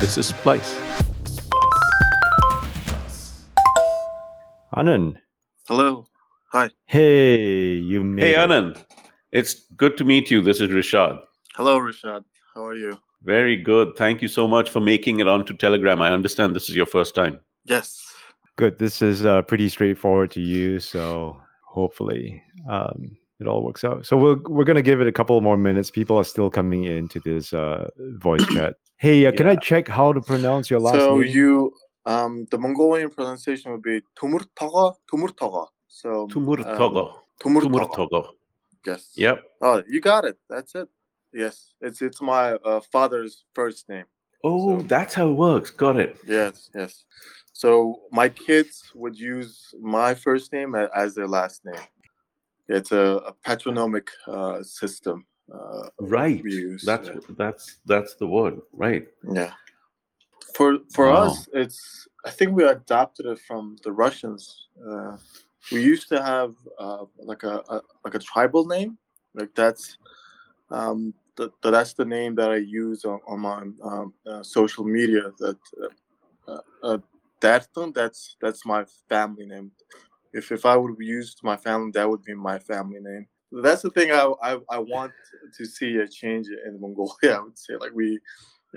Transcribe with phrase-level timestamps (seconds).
[0.00, 0.74] This is Splice.
[4.74, 5.16] Anand.
[5.68, 6.06] Hello.
[6.52, 6.70] Hi.
[6.86, 8.38] Hey, you made Hey, it.
[8.38, 8.84] Anand.
[9.32, 10.40] It's good to meet you.
[10.42, 11.20] This is Rishad.
[11.54, 12.24] Hello, Rishad.
[12.54, 12.98] How are you?
[13.22, 13.94] Very good.
[13.96, 16.00] Thank you so much for making it onto Telegram.
[16.00, 17.38] I understand this is your first time.
[17.64, 18.02] Yes.
[18.56, 18.78] Good.
[18.78, 24.06] This is uh, pretty straightforward to use, so hopefully um, it all works out.
[24.06, 25.90] So we're we're gonna give it a couple more minutes.
[25.90, 28.76] People are still coming into this uh, voice chat.
[28.96, 31.30] Hey, uh, can I check how to pronounce your last so name?
[31.30, 31.72] you,
[32.04, 35.66] um, the Mongolian pronunciation would be Tumurtaga, Tumurtaga.
[35.88, 37.20] So Tumur um, Togo.
[37.42, 38.28] Tumurtaga.
[38.86, 39.10] Yes.
[39.14, 39.42] Yep.
[39.62, 40.38] Oh, you got it.
[40.48, 40.88] That's it.
[41.32, 44.04] Yes, it's it's my uh, father's first name.
[44.44, 45.70] Oh, So- that's how it works.
[45.70, 46.16] Got it.
[46.26, 47.04] Yes, yes.
[47.52, 51.84] So my kids would use my first name as their last name.
[52.70, 55.26] It's a, a patronymic uh, system.
[55.52, 56.42] Uh, Right.
[56.84, 57.20] That's yeah.
[57.36, 58.60] that's that's the word.
[58.72, 59.06] Right.
[59.34, 59.52] Yeah.
[60.54, 61.24] For for Wow.
[61.24, 64.68] us, it's I think we adopted it from the Russians.
[64.88, 65.16] Uh,
[65.72, 68.98] we used to have uh, like a, a like a tribal name,
[69.34, 69.98] like that's
[70.70, 74.84] um, th- th- that's the name that I use on, on my um, uh, social
[74.84, 75.32] media.
[75.38, 76.98] That uh, uh, uh,
[77.40, 79.72] Dairtan, that's that's my family name.
[80.32, 83.26] If if I would have used my family, that would be my family name.
[83.52, 85.12] That's the thing I I, I want
[85.56, 87.36] to see a change in Mongolia.
[87.36, 88.18] I would say like we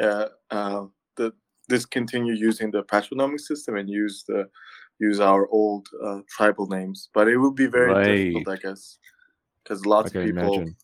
[0.02, 1.34] uh, uh, the
[1.70, 4.50] discontinue using the patronymic system and use the
[5.00, 7.10] use our old uh, tribal names.
[7.14, 8.98] But it would be very difficult, I guess,
[9.64, 10.76] because lots of people imagine.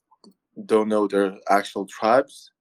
[0.66, 2.52] don't know their actual tribes.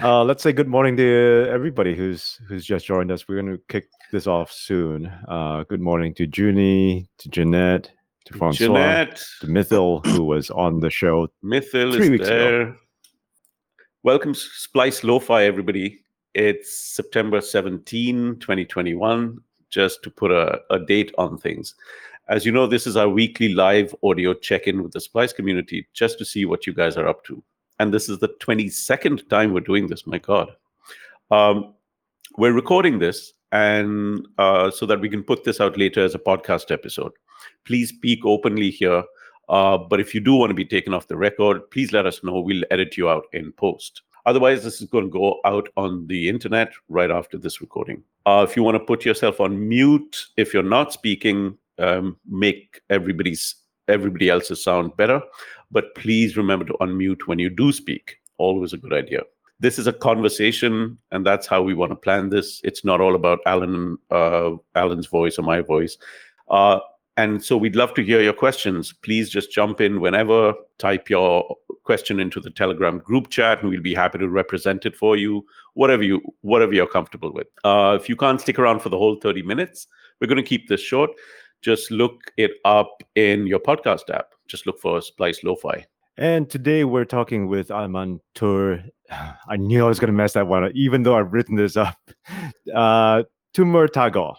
[0.00, 3.26] Uh, let's say good morning to everybody who's who's just joined us.
[3.26, 5.06] We're going to kick this off soon.
[5.28, 7.90] Uh, good morning to Junie, to Jeanette,
[8.24, 9.22] to Francois, Jeanette.
[9.40, 12.38] to Mithil, who was on the show Mithil Three is weeks ago.
[12.38, 12.76] there.
[14.02, 16.00] Welcome, Splice Lo-Fi, everybody.
[16.34, 19.38] It's September 17, 2021,
[19.68, 21.74] just to put a, a date on things.
[22.28, 26.18] As you know, this is our weekly live audio check-in with the Splice community, just
[26.18, 27.42] to see what you guys are up to.
[27.78, 30.50] And this is the 22nd time we're doing this, my God.
[31.30, 31.74] Um,
[32.38, 36.18] we're recording this and uh, so that we can put this out later as a
[36.18, 37.12] podcast episode.
[37.64, 39.02] Please speak openly here.
[39.48, 42.22] Uh, but if you do want to be taken off the record, please let us
[42.22, 42.38] know.
[42.40, 44.02] We'll edit you out in post.
[44.26, 48.02] Otherwise, this is going to go out on the internet right after this recording.
[48.26, 52.80] Uh, if you want to put yourself on mute, if you're not speaking, um, make
[52.90, 53.56] everybody's
[53.88, 55.20] everybody else's sound better.
[55.70, 58.18] But please remember to unmute when you do speak.
[58.38, 59.22] Always a good idea.
[59.60, 62.62] This is a conversation, and that's how we want to plan this.
[62.64, 65.98] It's not all about Alan, uh, Alan's voice or my voice.
[66.48, 66.80] Uh,
[67.18, 68.94] and so we'd love to hear your questions.
[68.94, 73.82] Please just jump in whenever, type your question into the Telegram group chat, and we'll
[73.82, 75.44] be happy to represent it for you,
[75.74, 77.48] whatever you whatever you're comfortable with.
[77.62, 79.86] Uh, if you can't stick around for the whole 30 minutes,
[80.20, 81.10] we're going to keep this short.
[81.60, 84.32] Just look it up in your podcast app.
[84.48, 85.84] Just look for Splice Lo-Fi.
[86.16, 88.84] And today we're talking with Alman Tur.
[89.48, 91.76] I knew I was going to mess that one up, even though I've written this
[91.76, 91.96] up.
[92.74, 93.24] Uh,
[93.56, 94.36] Tumur Tagor,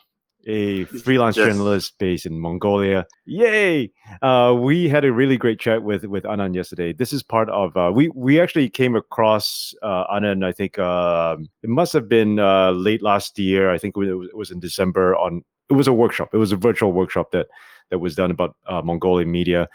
[0.47, 1.47] a freelance Yes.
[1.47, 3.05] journalist based in Mongolia.
[3.25, 3.91] Yay!
[4.21, 6.93] Uh, we had a really great chat with with Anand yesterday.
[6.93, 10.45] This is part of uh, we we actually came across uh, Anand.
[10.45, 13.69] I think um it must have been uh, late last year.
[13.69, 15.15] I think it was, it was in December.
[15.17, 16.29] On it was a workshop.
[16.33, 17.47] It was a virtual workshop that
[17.89, 19.67] that was done about uh, Mongolian media.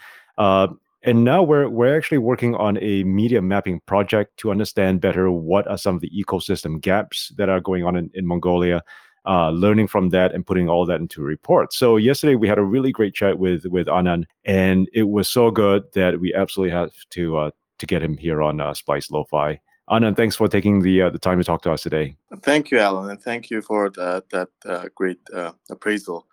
[1.03, 5.67] And now we're we're actually working on a media mapping project to understand better what
[5.67, 8.83] are some of the ecosystem gaps that are going on in, in Mongolia,
[9.25, 11.73] uh, learning from that and putting all that into a report.
[11.73, 15.51] So yesterday we had a really great chat with with Anand, and it was so
[15.51, 19.59] good that we absolutely have to uh, to get him here on uh, Splice Lo-Fi.
[19.89, 22.17] Anand, thanks for taking the uh, the time to talk to us today.
[22.41, 26.27] Thank you, Alan, and thank you for that that uh, great uh, appraisal.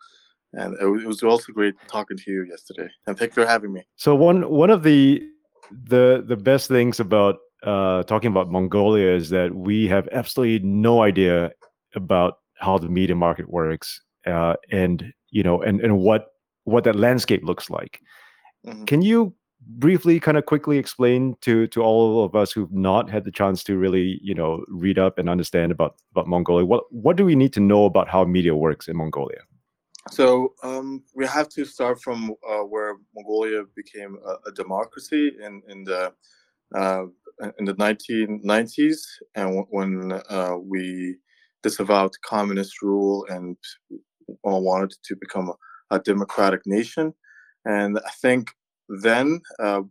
[0.56, 2.88] And it was also great talking to you yesterday.
[3.06, 3.86] And thank you for having me.
[3.96, 5.22] So one one of the
[5.70, 11.02] the the best things about uh, talking about Mongolia is that we have absolutely no
[11.02, 11.50] idea
[11.94, 16.26] about how the media market works, uh, and you know, and and what
[16.64, 18.00] what that landscape looks like.
[18.66, 18.86] Mhm.
[18.86, 19.34] Can you
[19.66, 23.64] briefly, kind of quickly explain to to all of us who've not had the chance
[23.64, 26.66] to really, you know, read up and understand about about Mongolia?
[26.66, 29.40] What what do we need to know about how media works in Mongolia?
[30.10, 35.62] So um, we have to start from uh, where Mongolia became a, a democracy in
[35.68, 36.12] in the
[36.74, 37.04] uh,
[37.58, 38.98] in the 1990s,
[39.34, 41.16] and when uh, we
[41.62, 43.56] disavowed communist rule and
[44.42, 47.14] wanted to become a, a democratic nation.
[47.64, 48.50] And I think
[48.88, 49.82] then, uh,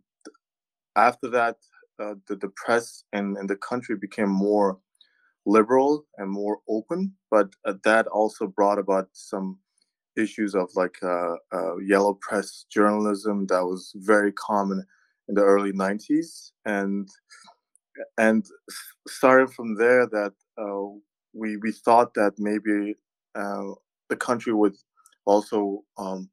[0.96, 1.56] after that,
[2.00, 4.78] uh, the, the press and, and the country became more
[5.46, 9.58] liberal and more open, but uh, that also brought about some
[10.16, 14.84] issues of like uh, uh, yellow press journalism that was very common
[15.28, 17.08] in the early 90s and
[18.18, 18.44] and
[19.08, 20.84] starting from there that uh,
[21.32, 22.94] we we thought that maybe
[23.34, 23.72] uh,
[24.08, 24.74] the country would
[25.24, 26.28] also um,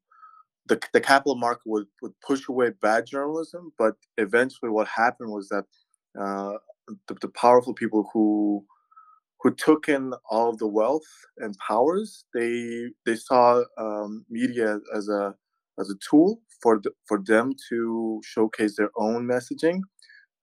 [0.68, 5.50] the, the capital market would, would push away bad journalism but eventually what happened was
[5.50, 5.66] that
[6.19, 6.57] uh,
[7.07, 8.63] the, the powerful people who
[9.42, 11.08] who took in all the wealth
[11.38, 12.26] and powers.
[12.34, 15.36] They they saw um, media as a
[15.80, 19.82] as a tool for the, for them to showcase their own messaging.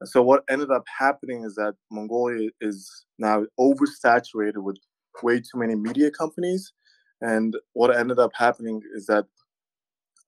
[0.04, 4.78] So what ended up happening is that Mongolia is now oversaturated with
[5.22, 6.72] way too many media companies,
[7.20, 9.26] and what ended up happening is that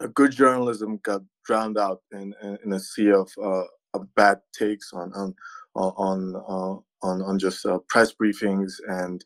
[0.00, 3.64] a good journalism got drowned out in in, in a sea of, uh,
[3.94, 5.34] of bad takes on on
[5.74, 9.24] on uh, on on just uh, press briefings and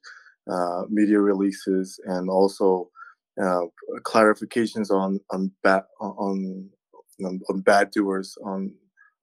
[0.50, 2.90] uh, media releases, and also
[3.42, 3.62] uh,
[4.02, 6.70] clarifications on on bad on,
[7.24, 8.72] on on bad doers on,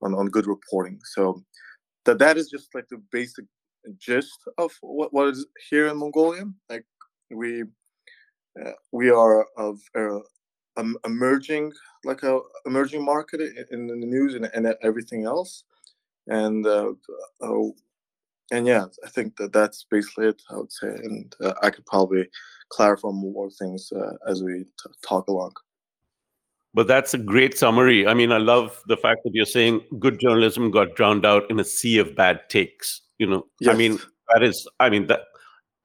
[0.02, 0.98] on on good reporting.
[1.04, 1.42] So
[2.04, 3.44] that that is just like the basic
[3.98, 6.44] gist of what, what is here in Mongolia.
[6.68, 6.84] Like
[7.30, 7.62] we
[8.60, 10.20] uh, we are of uh,
[10.76, 11.72] um, emerging
[12.04, 15.64] like a emerging market in, in the news and, and everything else
[16.28, 16.92] and uh,
[17.40, 17.68] uh,
[18.52, 20.42] and yeah, I think that that's basically it.
[20.50, 22.28] I would say, and uh, I could probably
[22.68, 25.54] clarify more things uh, as we t- talk along.
[26.74, 28.06] But that's a great summary.
[28.06, 31.58] I mean, I love the fact that you're saying good journalism got drowned out in
[31.60, 33.00] a sea of bad takes.
[33.18, 33.74] You know, yes.
[33.74, 33.98] I mean,
[34.32, 35.22] that is, I mean, that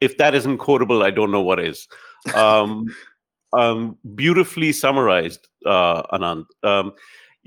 [0.01, 1.87] if that isn't quotable, I don't know what is.
[2.35, 2.87] Um,
[3.53, 6.45] um, beautifully summarized, uh, Anand.
[6.63, 6.93] Um,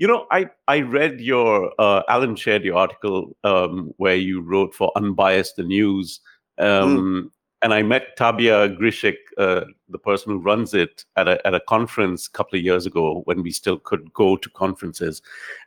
[0.01, 4.73] you know, I I read your uh, Alan shared your article um, where you wrote
[4.73, 6.21] for Unbias the News,
[6.57, 7.29] um, mm.
[7.61, 11.59] and I met Tabea Grzeszyk, uh, the person who runs it, at a at a
[11.59, 15.21] conference a couple of years ago when we still could go to conferences,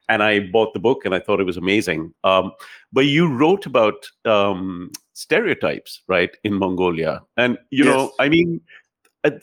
[0.09, 2.13] and I bought the book and I thought it was amazing.
[2.25, 2.51] Um,
[2.93, 7.95] but you wrote about um, stereotypes, right, in Mongolia, and you yes.
[7.95, 8.61] know, I mean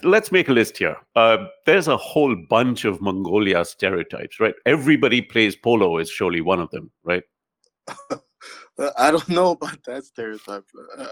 [0.04, 0.96] let's make a list here.
[1.16, 4.54] Uh, there's a whole bunch of Mongolia stereotypes, right?
[4.66, 7.24] Everybody plays polo is surely one of them, right?
[8.98, 10.66] I don't know about that stereotype,
[10.98, 11.08] uh,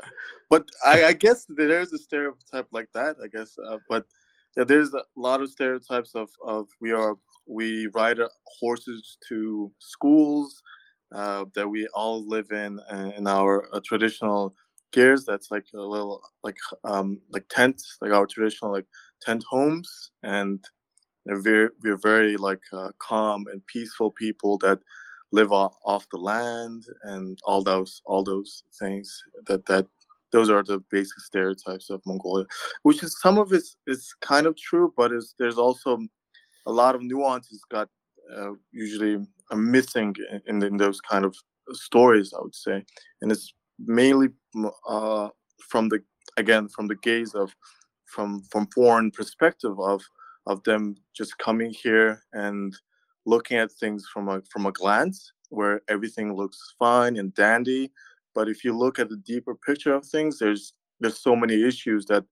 [0.50, 3.18] but I, I, guess there's a stereotype like that.
[3.24, 4.06] I guess, uh, but
[4.58, 7.16] yeah, there's a lot of stereotypes of of we are
[7.48, 8.20] we ride
[8.60, 10.64] horses to schools,
[11.14, 12.80] uh, that we all live in
[13.18, 14.56] in our traditional
[14.92, 18.86] gers that's like a little like um like tents like our traditional like
[19.22, 20.66] tent homes and
[21.26, 24.80] they're very we're very like uh, calm and peaceful people that
[25.32, 29.86] live off, off the land and all those all those things that that
[30.32, 32.46] those are the basic stereotypes of Mongolia,
[32.84, 36.00] which is some of it is kind of true, but there's also
[36.68, 37.90] a lot of nuances got
[38.38, 40.16] uh, usually missing
[40.46, 41.36] in, in those kind of
[41.72, 42.86] stories, I would say,
[43.22, 43.54] and it's
[43.86, 44.30] mainly
[44.88, 45.30] uh,
[45.70, 46.02] from the
[46.38, 47.56] again from the gaze of
[48.06, 50.02] from from foreign perspective of
[50.46, 52.76] of them just coming here and
[53.26, 57.92] looking at things from a from a glance where everything looks fine and dandy
[58.36, 62.06] but if you look at the deeper picture of things there's there's so many issues
[62.06, 62.24] that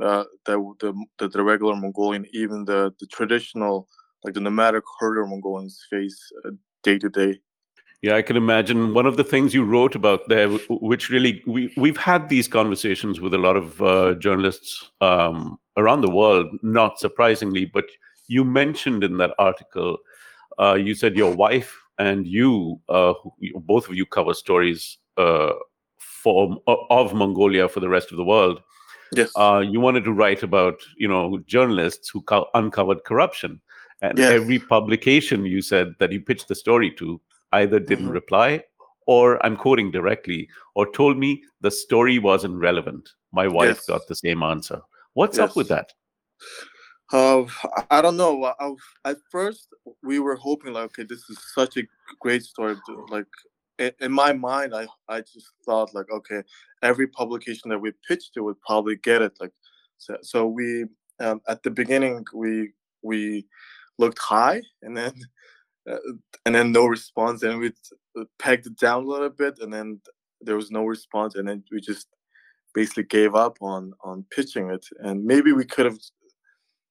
[0.00, 3.88] uh, that the, the, the regular Mongolian, even the, the traditional,
[4.24, 6.50] like the nomadic herder Mongolians face uh,
[6.82, 7.40] day to day.
[8.02, 11.72] Yeah, I can imagine one of the things you wrote about there, which really we
[11.76, 16.46] we've had these conversations with a lot of uh, journalists um, around the world.
[16.62, 17.86] Not surprisingly, but
[18.28, 19.98] you mentioned in that article,
[20.60, 23.14] uh, you said your wife and you, uh,
[23.56, 25.54] both of you, cover stories uh,
[25.98, 26.56] for
[26.90, 28.60] of Mongolia for the rest of the world.
[29.12, 33.60] Yes, uh, you wanted to write about you know journalists who co- uncovered corruption,
[34.02, 34.30] and yes.
[34.30, 37.20] every publication you said that you pitched the story to
[37.52, 38.14] either didn't mm-hmm.
[38.14, 38.62] reply
[39.08, 43.08] or I'm quoting directly, or told me the story wasn't relevant.
[43.32, 43.86] My wife yes.
[43.86, 44.82] got the same answer.
[45.14, 45.48] What's yes.
[45.48, 45.94] up with that?
[47.10, 47.44] Uh,
[47.90, 48.44] I don't know.
[48.44, 48.74] I,
[49.06, 49.68] at first,
[50.02, 51.84] we were hoping like, okay, this is such a
[52.20, 52.76] great story.
[53.08, 53.24] Like
[53.78, 56.42] in, in, my mind, I I just thought like, okay,
[56.82, 59.32] every publication that we pitched to would probably get it.
[59.40, 59.52] Like,
[59.96, 60.84] so, so we
[61.18, 63.46] um, at the beginning we we
[63.96, 65.14] looked high, and then
[65.86, 67.72] and then no response and we
[68.18, 70.00] uh, pegged it down a little bit and then
[70.40, 72.08] there was no response and then we just
[72.74, 75.98] basically gave up on on pitching it and maybe we could have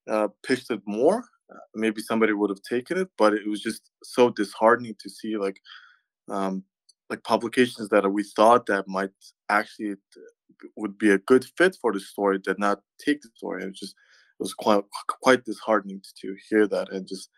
[0.10, 3.92] uh, pitched it more uh, maybe somebody would have taken it but it was just
[4.04, 5.62] so disheartening to see like
[6.30, 6.64] um,
[7.10, 9.12] like publications that we thought that might
[9.50, 9.96] actually
[10.76, 13.64] would be a good fit for the story did not take the story.
[13.64, 14.84] It was just it was quite
[15.22, 17.30] quite disheartening to hear that and just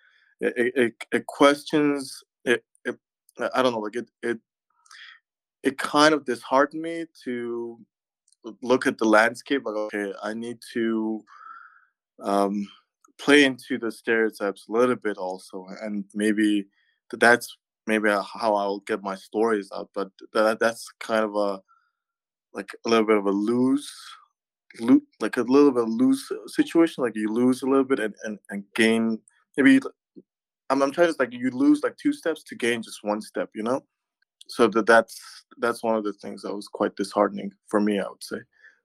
[0.41, 2.97] it it, it questions it, it
[3.53, 4.39] I don't know like it it
[5.63, 7.79] it kind of disheartened me to
[8.61, 11.21] look at the landscape like okay I need to
[12.21, 12.67] um,
[13.17, 16.67] play into the stereotypes a little bit also and maybe
[17.13, 21.61] that's maybe how I'll get my stories out but that that's kind of a
[22.53, 23.91] like a little bit of a lose
[24.79, 27.99] lo- like a little bit of a lose situation like you lose a little bit
[27.99, 29.19] and, and, and gain
[29.57, 29.79] maybe
[30.69, 33.49] I'm, I'm trying to like you lose like two steps to gain just one step
[33.53, 33.81] you know?
[34.47, 35.19] So that that's
[35.59, 38.37] that's one of the things that was quite disheartening for me i would say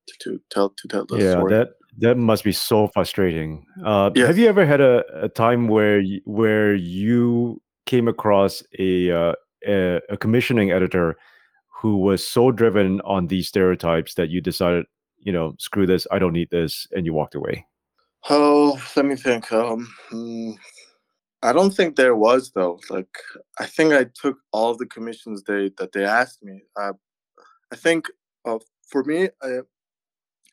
[0.06, 1.52] to, to tell to tell the yeah story.
[1.52, 3.64] that that must be so frustrating.
[3.84, 4.26] Uh Yes.
[4.26, 9.32] have you ever had a, a time where you, where you came across a, uh,
[9.66, 11.16] a a commissioning editor
[11.68, 14.86] who was so driven on these stereotypes that you decided
[15.18, 17.64] you know screw this i don't need this and you walked away?
[18.28, 20.52] Oh let me think um hmm,
[21.44, 22.80] i don't think there was though.
[22.90, 23.14] Like
[23.58, 26.62] i think i took all the commissions they that they asked me.
[26.76, 26.94] Uh,
[27.72, 28.06] i think
[28.44, 28.58] uh,
[28.88, 29.60] for me I,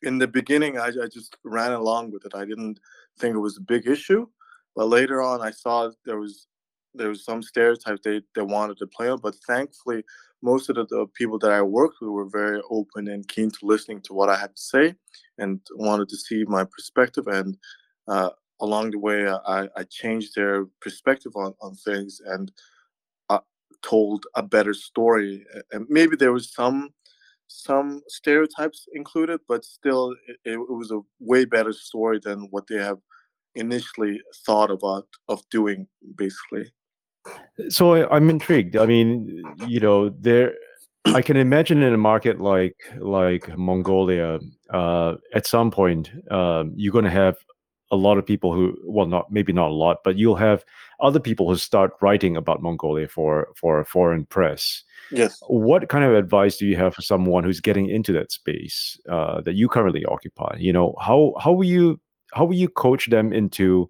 [0.02, 2.34] in the beginning I, I just ran along with it.
[2.34, 2.78] I didn't
[3.18, 4.26] think it was a big issue
[4.74, 6.46] but later on i saw there was
[6.94, 10.02] there was some stereotypes they, they wanted to play on but thankfully
[10.42, 13.66] most of the, the people that i worked with were very open and keen to
[13.66, 14.94] listening to what i had to say
[15.38, 17.56] and wanted to see my perspective and
[18.08, 18.30] uh,
[18.62, 22.50] along the way I, I changed their perspective on, on things and
[23.28, 23.40] uh,
[23.82, 26.90] told a better story and maybe there was some
[27.48, 32.76] some stereotypes included but still it, it was a way better story than what they
[32.76, 32.98] have
[33.56, 36.72] initially thought about of doing basically.
[37.68, 38.76] So i'm intrigued.
[38.76, 40.54] I mean you know there
[41.06, 44.38] i can imagine in a market like like mongolia
[44.72, 47.36] uh at some point um you're going to have
[47.92, 50.64] a lot of people who well not maybe not a lot but you'll have
[51.00, 54.82] other people who start writing about mongolia for for foreign press.
[55.10, 55.38] Yes.
[55.46, 59.42] What kind of advice do you have for someone who's getting into that space uh,
[59.42, 60.56] that you currently occupy?
[60.58, 62.00] You know how how will you
[62.32, 63.88] how will you coach them into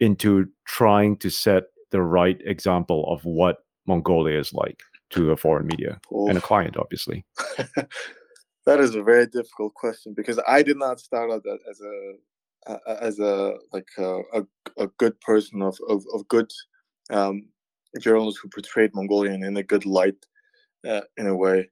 [0.00, 5.66] into trying to set the right example of what mongolia is like to a foreign
[5.66, 7.24] media and a client obviously?
[8.66, 12.14] That is a very difficult question because I did not start out as a-
[12.86, 14.42] as a like a, a,
[14.78, 16.50] a good person of of, of good
[17.10, 17.48] um,
[18.00, 20.16] journalists who portrayed Mongolian in a good light
[20.88, 21.70] uh, in a way.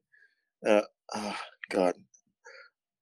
[0.66, 0.82] Uh,
[1.14, 1.94] ah, God,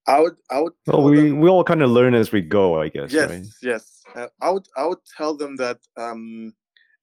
[0.06, 2.80] I would I would well we them- we all kind of learn as we go
[2.80, 3.46] i guess yes right?
[3.62, 4.02] yes.
[4.14, 6.52] Uh, i would i would tell them that um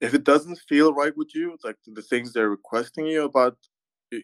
[0.02, 3.58] if it doesn't feel right with you like the things they're requesting you about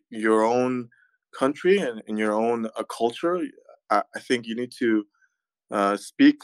[0.10, 0.90] your own
[1.38, 3.42] country and, and your own uh, culture
[3.90, 5.06] I, I think you need to
[5.72, 6.42] uh, speak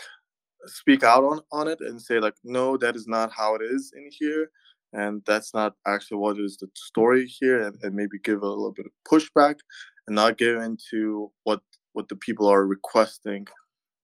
[0.66, 3.94] speak out on on it and say like no that is not how it is
[3.96, 4.50] in here
[4.94, 8.74] and that's not actually what is the story here and, and maybe give a little
[8.74, 9.56] bit of pushback
[10.08, 11.62] and not give into what
[11.94, 13.46] what the people are requesting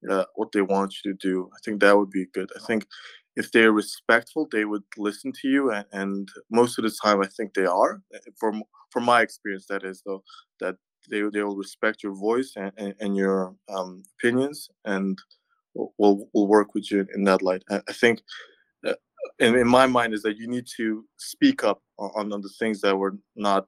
[0.10, 1.50] uh, what they want you to do.
[1.54, 2.50] I think that would be good.
[2.56, 2.86] I think
[3.36, 7.28] if they're respectful they would listen to you and, and most of the time i
[7.28, 10.24] think they are uh, from from my experience that is though
[10.60, 10.76] that
[11.10, 15.18] they, they will respect your voice and, and, and your um, opinions and
[15.74, 17.64] will will work with you in that light.
[17.70, 18.22] I, I think,
[18.88, 18.94] uh,
[19.40, 22.82] in, in my mind, is that you need to speak up on, on the things
[22.82, 23.68] that were not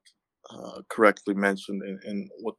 [0.49, 2.55] uh, correctly mentioned in, in what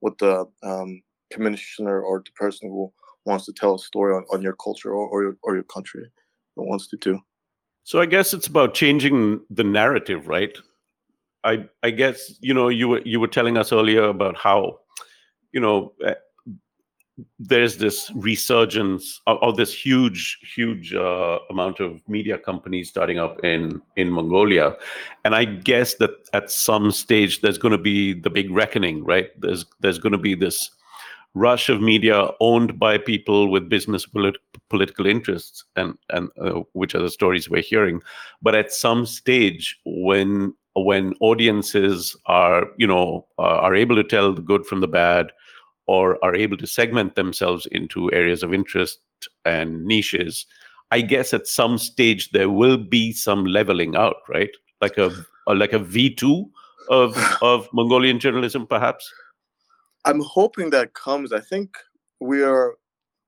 [0.00, 2.92] what the um, commissioner or the person who
[3.24, 6.10] wants to tell a story on, on your culture or, or your or your country
[6.56, 7.20] wants to do.
[7.84, 10.56] So I guess it's about changing the narrative, right?
[11.46, 14.80] I I guess you know you were you were telling us earlier about how
[15.52, 16.14] you know uh,
[17.38, 23.42] there's this resurgence of, of this huge huge uh, amount of media companies starting up
[23.44, 24.76] in in Mongolia,
[25.24, 29.30] and I guess that at some stage there's going to be the big reckoning, right?
[29.40, 30.70] There's there's going to be this
[31.34, 34.38] rush of media owned by people with business polit-
[34.70, 38.00] political interests and and uh, which are the stories we're hearing
[38.40, 44.32] but at some stage when when audiences are you know uh, are able to tell
[44.32, 45.32] the good from the bad
[45.86, 48.98] or are able to segment themselves into areas of interest
[49.44, 50.46] and niches
[50.90, 55.10] i guess at some stage there will be some leveling out right like a,
[55.46, 56.48] a like a v2
[56.90, 59.12] of of mongolian journalism perhaps
[60.06, 61.32] I'm hoping that comes.
[61.32, 61.76] I think
[62.20, 62.74] we are.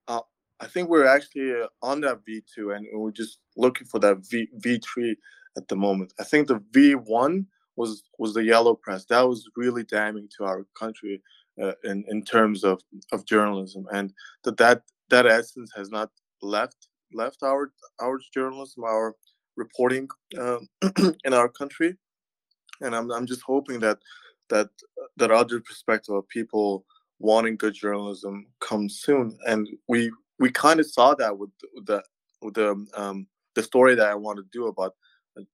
[0.07, 0.21] Uh,
[0.61, 1.53] I think we're actually
[1.83, 5.15] on that V2, and we're just looking for that V V3
[5.57, 6.13] at the moment.
[6.19, 9.05] I think the V1 was was the yellow press.
[9.05, 11.21] That was really damning to our country.
[11.61, 14.13] uh, in in terms of of journalism, and
[14.43, 16.09] that that that essence has not
[16.41, 19.15] left left our our journalism, our
[19.55, 20.59] reporting uh,
[21.25, 21.97] in our country,
[22.81, 23.99] and I'm I'm just hoping that
[24.49, 24.69] that
[25.17, 26.85] that other perspective of people
[27.19, 31.49] wanting good journalism comes soon, and we we kind of saw that with,
[31.85, 32.01] the
[32.41, 34.95] with the um, the story that I want to do about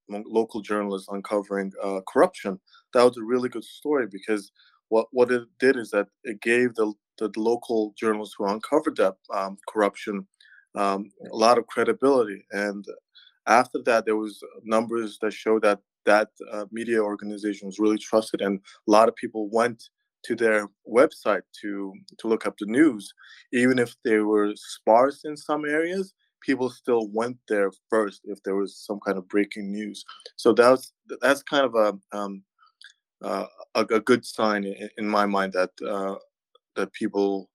[0.09, 2.59] local journalists uncovering uh, corruption.
[2.93, 4.51] That was a really good story because
[4.89, 9.15] what what it did is that it gave the the local journalists who uncovered that
[9.33, 10.27] um, corruption
[10.75, 12.45] um, a lot of credibility.
[12.51, 12.85] And
[13.47, 18.41] after that, there was numbers that show that that uh, media organization was really trusted,
[18.41, 19.89] and a lot of people went
[20.23, 23.13] to their website to to look up the news,
[23.53, 26.13] even if they were sparse in some areas.
[26.45, 30.05] People still went there first if there was some kind of breaking news.
[30.35, 32.43] So that's that's kind of a um,
[33.23, 36.15] uh, a, a, good sign in, in my mind that uh,
[36.75, 37.49] that people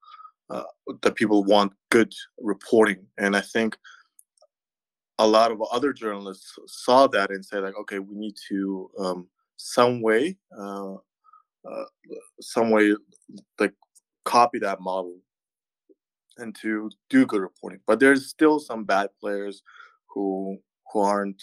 [0.48, 0.64] uh,
[1.02, 3.76] that people want good reporting, and I think
[5.18, 9.28] a lot of other journalists saw that and said like, okay, we need to um,
[9.56, 11.84] some way, uh, uh,
[12.40, 12.94] some way,
[13.58, 13.74] like
[14.24, 15.18] copy that model
[16.40, 17.80] and to do good reporting.
[17.86, 19.62] But there's still some bad players
[20.08, 20.58] who
[20.92, 21.42] who aren't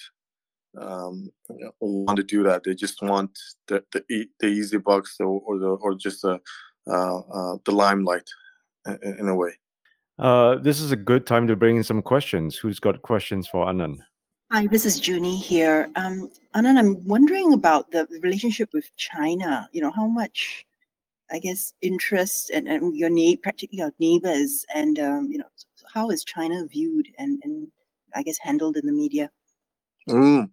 [0.77, 2.63] um, you know, want to do that.
[2.63, 3.37] They just want
[3.67, 6.39] the the, the easy bucks or, or the or just the
[6.87, 8.29] uh, uh, the limelight
[8.85, 9.51] in, in a way.
[10.19, 12.57] Uh, this is a good time to bring in some questions.
[12.57, 13.97] Who's got questions for Anand?
[14.51, 15.89] Hi, this is Junie here.
[15.95, 19.69] Um, Anand, I'm wondering about the relationship with China.
[19.73, 20.65] You know, how much,
[21.31, 23.35] I guess, interest and, and your na-
[23.71, 25.49] your neighbors, and um, you know,
[25.93, 27.67] how is China viewed and, and
[28.15, 29.29] I guess handled in the media?
[30.09, 30.49] Mm,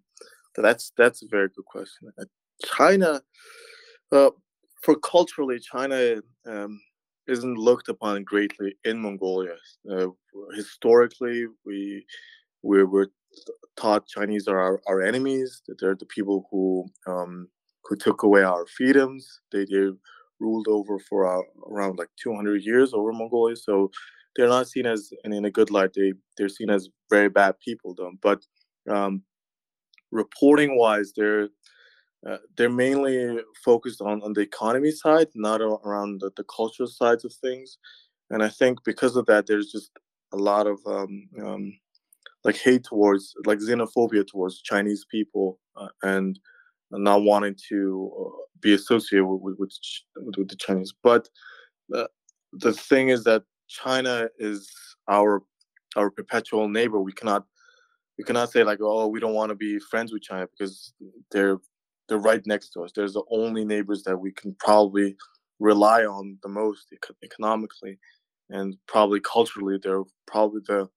[0.55, 2.11] that's that's a very good question.
[2.19, 2.25] Uh,
[2.65, 3.21] China,
[4.11, 4.31] uh,
[4.81, 6.79] for culturally, China um,
[7.27, 9.55] isn't looked upon greatly in Mongolia.
[9.89, 10.07] Uh,
[10.55, 12.05] historically, we
[12.61, 13.11] we were
[13.77, 15.61] taught Chinese are our, our enemies.
[15.67, 17.47] That they're the people who um,
[17.83, 19.41] who took away our freedoms.
[19.51, 19.91] They, they
[20.39, 23.55] ruled over for uh, around like 200 years over Mongolia.
[23.55, 23.91] So
[24.35, 25.93] they're not seen as in, in a good light.
[25.93, 28.13] They they're seen as very bad people, though.
[28.21, 28.45] But
[28.89, 29.23] um,
[30.11, 31.49] reporting wise, they're
[32.27, 37.23] uh, they're mainly focused on, on the economy side, not around the, the cultural sides
[37.23, 37.77] of things.
[38.31, 39.91] And I think because of that, there's just
[40.33, 41.77] a lot of um, um,
[42.43, 46.39] like hate towards, like xenophobia towards Chinese people, uh, and
[46.97, 49.77] not wanting to uh, be associated with with,
[50.17, 50.93] with, with the Chinese.
[51.03, 51.29] But
[51.89, 52.09] the
[52.53, 54.71] the thing is that China is
[55.07, 55.43] our
[55.95, 56.99] our perpetual neighbor.
[57.01, 57.45] We cannot
[58.17, 60.93] we cannot say like, oh, we don't want to be friends with China because
[61.31, 61.59] they're
[62.07, 62.91] they're right next to us.
[62.95, 65.15] They're the only neighbors that we can probably
[65.59, 67.97] rely on the most economically
[68.49, 69.79] and probably culturally.
[69.81, 70.87] They're probably the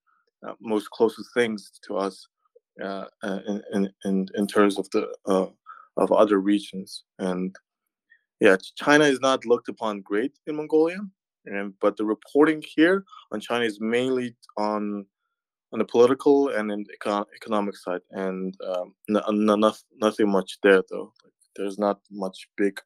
[0.47, 2.29] uh, most closest things to us
[2.83, 3.41] uh, uh
[3.73, 5.47] in, in, in terms of the uh,
[5.99, 7.05] of other regions.
[7.19, 7.55] And
[8.41, 11.01] yeah, China is not looked upon great in Mongolia,
[11.45, 15.05] and but the reporting here on China is mainly on
[15.73, 20.59] on the political and in the econ- economic side, and um, n- n- nothing much
[20.63, 21.13] there though.
[21.23, 22.81] Like, there's not much big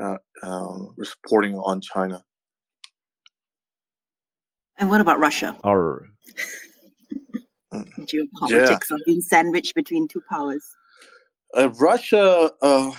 [0.00, 2.22] uh, uh, reporting on China.
[4.78, 5.56] And what about Russia?
[5.64, 6.08] Our
[8.00, 8.94] geopolitics yeah.
[8.96, 10.64] of being sandwiched between two powers.
[11.56, 12.90] Uh, Russia, uh,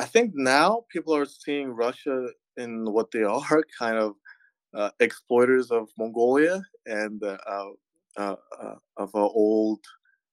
[0.00, 4.14] I think now people are seeing Russia in what they are, kind of
[4.74, 9.80] uh, exploiters of Mongolia and uh, uh, uh, of an old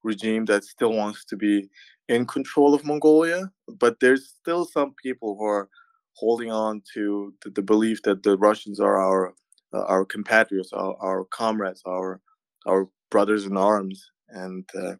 [0.03, 1.69] regime that still wants to be
[2.09, 3.49] in control of Mongolia.
[3.79, 5.69] But there's still some people who are
[6.15, 9.33] holding on to the, the belief that the Russians are our
[9.73, 12.21] uh, our compatriots, our, our, comrades, our
[12.67, 14.93] our brothers in arms, and uh,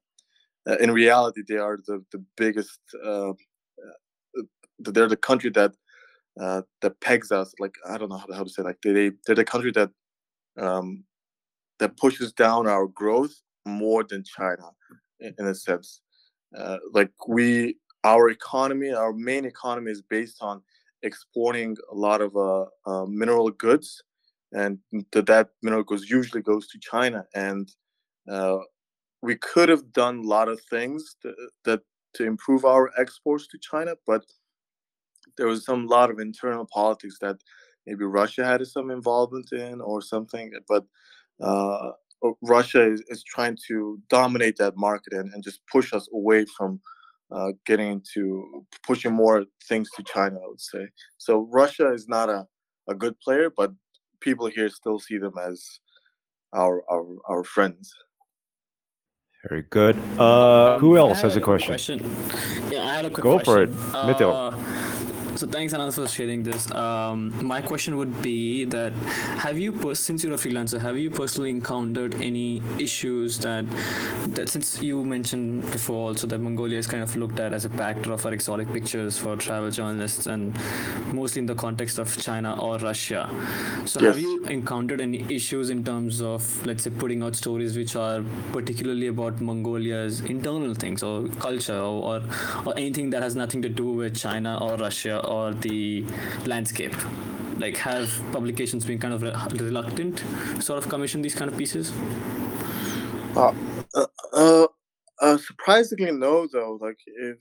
[0.69, 2.79] uh in reality, they are the the biggest.
[3.03, 3.33] Uh,
[4.79, 5.73] they're the country that
[6.37, 7.53] that pegs us.
[7.59, 8.63] Like I don't know how, how to say.
[8.63, 9.91] Like they they're the country that
[10.57, 11.03] um,
[11.79, 13.33] that pushes down our growth
[13.65, 14.69] more than China,
[15.19, 16.01] in, in a sense.
[16.57, 20.61] Uh, like we, our economy, our main economy is based on
[21.01, 24.03] exporting a lot of uh, uh, mineral goods,
[24.51, 24.77] and
[25.11, 27.25] th- that mineral goods usually goes to China.
[27.33, 27.71] And
[28.29, 28.59] uh,
[29.23, 31.33] we could have done a lot of things to,
[31.63, 31.79] that
[32.15, 34.23] to improve our exports to China, but
[35.37, 37.37] there was some lot of internal politics that
[37.87, 40.51] maybe Russia had some involvement in or something.
[40.67, 40.83] But
[41.41, 41.91] uh,
[42.41, 46.81] Russia is, is trying to dominate that market and, and just push us away from
[47.31, 50.85] uh, getting into pushing more things to China, I would say.
[51.17, 52.45] So Russia is not a
[52.89, 53.71] a good player, but
[54.19, 55.79] people here still see them as
[56.51, 57.93] our our, our friends.
[59.49, 59.97] Very good.
[60.17, 61.99] Uh, who else has a had question?
[62.71, 63.69] Yeah, I had a quick Go for it.
[63.93, 64.51] Uh,
[65.43, 66.71] so thanks, Anand, for sharing this.
[66.71, 68.93] Um, my question would be that
[69.43, 73.65] have you, since you're a freelancer, have you personally encountered any issues that,
[74.27, 77.69] that since you mentioned before also that Mongolia is kind of looked at as a
[77.69, 80.57] backdrop for exotic pictures for travel journalists and
[81.13, 83.29] mostly in the context of China or Russia.
[83.83, 87.97] So have you encountered any issues in terms of, let's say, putting out stories which
[87.97, 92.23] are particularly about Mongolia's internal things or culture or, or,
[92.65, 96.05] or anything that has nothing to do with China or Russia or the
[96.45, 96.95] landscape?
[97.57, 101.57] Like, have publications been kind of re- reluctant to sort of commission these kind of
[101.57, 101.91] pieces?
[103.35, 103.53] Uh,
[103.95, 104.67] uh, uh,
[105.21, 106.47] uh, surprisingly, no.
[106.47, 107.37] Though, like if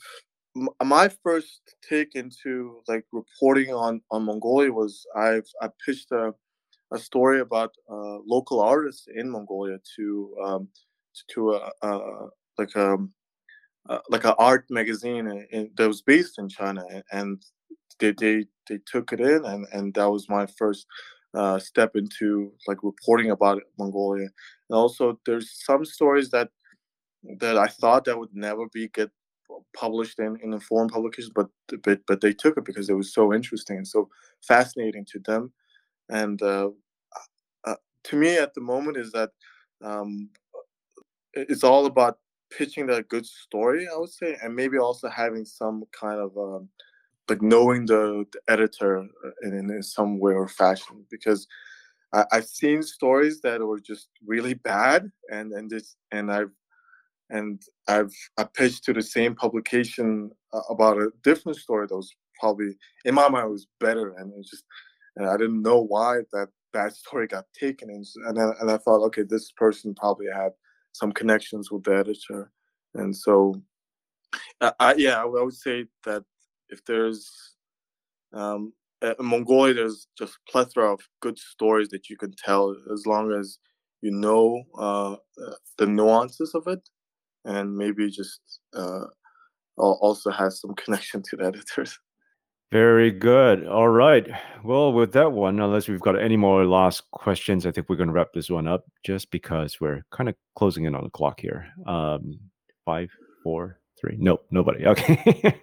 [0.82, 6.34] my first take into like reporting on on Mongolia was I've I pitched a
[6.92, 10.68] a story about uh, local artists in Mongolia to um,
[11.32, 12.26] to a, uh
[12.58, 12.96] like a
[13.88, 17.42] uh, like an art magazine in, in, that was based in China, and
[18.02, 20.86] they they they took it in, and and that was my first
[21.34, 24.28] uh, step into like reporting about Mongolia.
[24.68, 26.50] And also, there's some stories that
[27.38, 29.10] that I thought that would never be get
[29.74, 31.48] published in in the foreign publications, but
[31.84, 34.08] but but they took it because it was so interesting and so
[34.46, 35.52] fascinating to them.
[36.08, 36.70] And uh,
[37.64, 39.30] uh, to me, at the moment, is that
[39.82, 40.28] um,
[41.34, 42.18] it's all about
[42.50, 46.68] pitching that good story, I would say, and maybe also having some kind of um,
[47.28, 51.46] like knowing the, the editor uh, in, in some way or fashion because
[52.12, 56.50] I, I've seen stories that were just really bad and and this and I've
[57.30, 62.14] and I've I pitched to the same publication uh, about a different story that was
[62.38, 64.64] probably in my mind was better and it just
[65.16, 68.78] and I didn't know why that that story got taken and and then, and I
[68.78, 70.52] thought okay this person probably had
[70.92, 72.50] some connections with the editor.
[72.94, 73.62] And so
[74.60, 76.24] uh, I, yeah I I would say that
[76.72, 77.54] if there's
[78.32, 83.32] um, in Mongolia, there's just plethora of good stories that you can tell as long
[83.32, 83.58] as
[84.00, 85.16] you know uh,
[85.78, 86.88] the nuances of it,
[87.44, 88.40] and maybe just
[88.74, 89.04] uh,
[89.76, 91.98] also has some connection to the editors.
[92.70, 93.66] Very good.
[93.66, 94.26] All right.
[94.64, 98.08] Well, with that one, unless we've got any more last questions, I think we're going
[98.08, 101.38] to wrap this one up just because we're kind of closing in on the clock
[101.38, 101.66] here.
[101.86, 102.40] Um,
[102.86, 103.10] five,
[103.42, 104.16] four, three.
[104.18, 104.84] Nope, nobody.
[104.92, 105.54] Okay.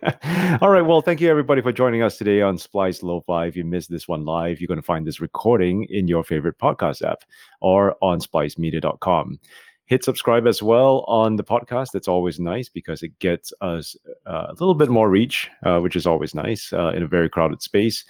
[0.62, 0.82] All right.
[0.82, 3.46] Well, thank you everybody for joining us today on Splice Lo-Fi.
[3.46, 6.58] If you missed this one live, you're going to find this recording in your favorite
[6.58, 7.24] podcast app
[7.62, 9.40] or on splicemedia.com.
[9.86, 11.90] Hit subscribe as well on the podcast.
[11.92, 15.96] That's always nice because it gets us uh, a little bit more reach, uh, which
[15.96, 18.06] is always nice uh, in a very crowded space.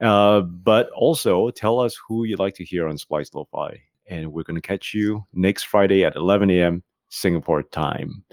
[0.00, 3.80] Uh, but also tell us who you'd like to hear on Splice Lo-Fi.
[4.08, 6.82] And we're going to catch you next Friday at 11 a.m.
[7.10, 8.24] Singapore time.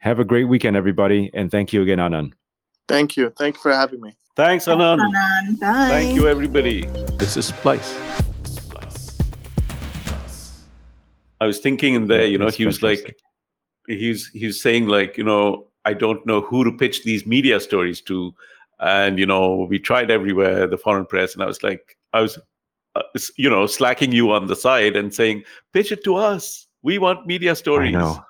[0.00, 1.30] Have a great weekend, everybody.
[1.34, 2.32] And thank you again, Anand.
[2.86, 3.30] Thank you.
[3.36, 4.16] Thank you for having me.
[4.36, 5.00] Thanks, Anand.
[5.00, 5.60] Anand.
[5.60, 5.88] Bye.
[5.88, 6.86] Thank you, everybody.
[7.16, 7.98] This is Splice.
[11.40, 13.16] I was thinking in there, you know, he was like,
[13.86, 18.00] he's he's saying like, you know, I don't know who to pitch these media stories
[18.02, 18.34] to,
[18.80, 22.38] and you know, we tried everywhere, the foreign press, and I was like, I was,
[22.94, 23.02] uh,
[23.36, 26.66] you know, slacking you on the side and saying, pitch it to us.
[26.82, 27.92] We want media stories.
[27.92, 28.24] know.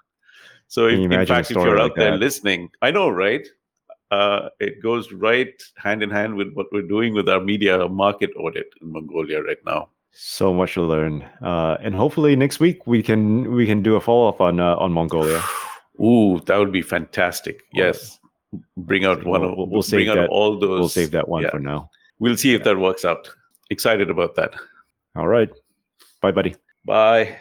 [0.69, 2.21] So, if, in fact, if you're like out there that?
[2.21, 3.47] listening, I know, right?
[4.11, 8.31] Uh, it goes right hand in hand with what we're doing with our media market
[8.37, 9.89] audit in Mongolia right now.
[10.13, 11.23] So much to learn.
[11.43, 14.77] Uh, and hopefully next week we can we can do a follow up on uh,
[14.77, 15.43] on Mongolia.
[16.01, 17.65] Ooh, that would be fantastic.
[17.73, 18.19] Yes.
[18.77, 20.81] Bring out one we'll- of we'll- we'll bring save out that- all those.
[20.81, 21.51] We'll save that one yeah.
[21.51, 21.91] for now.
[22.19, 23.31] We'll see if that works out.
[23.71, 24.55] Excited about that.
[25.17, 25.51] All right.
[26.21, 26.57] Bye, buddy.
[26.85, 27.39] Bye.